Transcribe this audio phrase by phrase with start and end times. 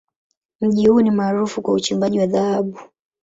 [0.61, 2.79] Mji huu ni maarufu kwa uchimbaji wa dhahabu.